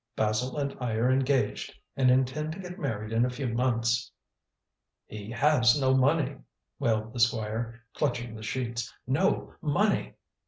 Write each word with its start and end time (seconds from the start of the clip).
Basil 0.15 0.57
and 0.57 0.75
I 0.79 0.93
are 0.93 1.11
engaged 1.11 1.75
and 1.95 2.09
intend 2.09 2.53
to 2.53 2.59
get 2.59 2.79
married 2.79 3.11
in 3.13 3.23
a 3.23 3.29
few 3.29 3.49
months." 3.49 4.11
"He 5.05 5.29
has 5.29 5.79
no 5.79 5.93
money," 5.93 6.37
wailed 6.79 7.13
the 7.13 7.19
Squire, 7.19 7.79
clutching 7.93 8.33
the 8.33 8.41
sheets; 8.41 8.91
"no 9.05 9.53
money." 9.61 10.15